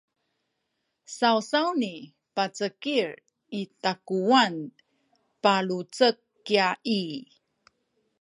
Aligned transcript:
sawsawni 1.17 1.93
pacekil 2.35 3.09
i 3.59 3.61
takuwan 3.81 4.53
palucek 5.43 6.17
kya 6.47 6.67
i 6.99 7.01